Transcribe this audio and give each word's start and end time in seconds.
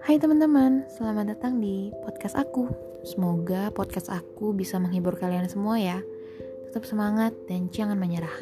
Hai 0.00 0.16
teman-teman, 0.16 0.88
selamat 0.88 1.36
datang 1.36 1.60
di 1.60 1.92
podcast 2.00 2.32
aku. 2.32 2.72
Semoga 3.04 3.68
podcast 3.68 4.08
aku 4.08 4.56
bisa 4.56 4.80
menghibur 4.80 5.12
kalian 5.20 5.44
semua 5.44 5.76
ya. 5.76 6.00
Tetap 6.68 6.88
semangat 6.88 7.36
dan 7.44 7.68
jangan 7.68 8.00
menyerah. 8.00 8.32